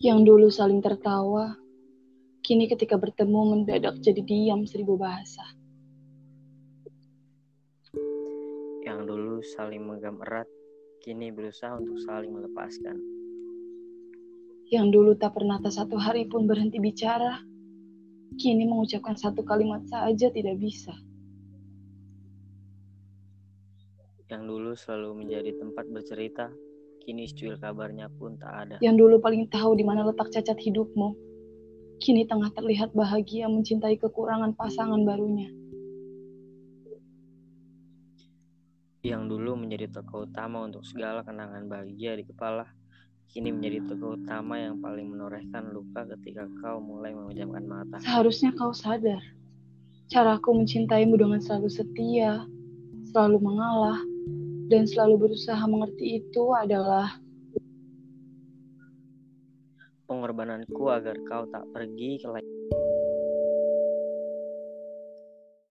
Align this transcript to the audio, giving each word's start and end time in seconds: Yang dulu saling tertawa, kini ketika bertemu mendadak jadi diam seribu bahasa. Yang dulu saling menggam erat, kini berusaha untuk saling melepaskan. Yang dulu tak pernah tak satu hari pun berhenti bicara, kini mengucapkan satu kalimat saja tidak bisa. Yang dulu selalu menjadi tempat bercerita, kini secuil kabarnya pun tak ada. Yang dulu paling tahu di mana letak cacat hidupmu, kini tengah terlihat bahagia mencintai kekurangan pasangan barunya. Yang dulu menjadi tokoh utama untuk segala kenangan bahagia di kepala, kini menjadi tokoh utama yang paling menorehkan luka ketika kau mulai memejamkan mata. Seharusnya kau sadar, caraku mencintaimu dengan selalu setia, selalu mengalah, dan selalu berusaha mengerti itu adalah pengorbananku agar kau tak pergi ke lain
Yang 0.00 0.32
dulu 0.32 0.48
saling 0.48 0.80
tertawa, 0.80 1.60
kini 2.40 2.64
ketika 2.72 2.96
bertemu 2.96 3.52
mendadak 3.52 4.00
jadi 4.00 4.24
diam 4.24 4.64
seribu 4.64 4.96
bahasa. 4.96 5.44
Yang 8.80 9.00
dulu 9.04 9.44
saling 9.44 9.84
menggam 9.84 10.16
erat, 10.24 10.48
kini 11.04 11.28
berusaha 11.28 11.76
untuk 11.76 12.00
saling 12.00 12.32
melepaskan. 12.32 12.96
Yang 14.72 14.86
dulu 14.88 15.12
tak 15.20 15.36
pernah 15.36 15.60
tak 15.60 15.76
satu 15.76 16.00
hari 16.00 16.24
pun 16.24 16.48
berhenti 16.48 16.80
bicara, 16.80 17.44
kini 18.40 18.64
mengucapkan 18.64 19.20
satu 19.20 19.44
kalimat 19.44 19.84
saja 19.84 20.32
tidak 20.32 20.56
bisa. 20.56 20.96
Yang 24.32 24.42
dulu 24.48 24.72
selalu 24.72 25.28
menjadi 25.28 25.60
tempat 25.60 25.84
bercerita, 25.92 26.48
kini 27.10 27.26
secuil 27.26 27.58
kabarnya 27.58 28.06
pun 28.14 28.38
tak 28.38 28.54
ada. 28.54 28.76
Yang 28.78 29.02
dulu 29.02 29.16
paling 29.18 29.50
tahu 29.50 29.74
di 29.74 29.82
mana 29.82 30.06
letak 30.06 30.30
cacat 30.30 30.54
hidupmu, 30.54 31.18
kini 31.98 32.22
tengah 32.22 32.54
terlihat 32.54 32.94
bahagia 32.94 33.50
mencintai 33.50 33.98
kekurangan 33.98 34.54
pasangan 34.54 35.02
barunya. 35.02 35.50
Yang 39.02 39.22
dulu 39.26 39.58
menjadi 39.58 39.90
tokoh 39.90 40.30
utama 40.30 40.62
untuk 40.62 40.86
segala 40.86 41.26
kenangan 41.26 41.66
bahagia 41.66 42.14
di 42.14 42.22
kepala, 42.30 42.70
kini 43.26 43.50
menjadi 43.50 43.90
tokoh 43.90 44.14
utama 44.14 44.62
yang 44.62 44.78
paling 44.78 45.10
menorehkan 45.10 45.74
luka 45.74 46.06
ketika 46.14 46.46
kau 46.62 46.78
mulai 46.78 47.10
memejamkan 47.10 47.66
mata. 47.66 47.98
Seharusnya 48.06 48.54
kau 48.54 48.70
sadar, 48.70 49.18
caraku 50.06 50.62
mencintaimu 50.62 51.18
dengan 51.18 51.42
selalu 51.42 51.74
setia, 51.74 52.46
selalu 53.10 53.42
mengalah, 53.42 53.98
dan 54.70 54.86
selalu 54.86 55.26
berusaha 55.26 55.58
mengerti 55.66 56.22
itu 56.22 56.54
adalah 56.54 57.18
pengorbananku 60.06 60.86
agar 60.94 61.18
kau 61.26 61.42
tak 61.50 61.66
pergi 61.74 62.22
ke 62.22 62.26
lain 62.30 62.46